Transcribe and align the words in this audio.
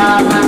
Bye. 0.00 0.39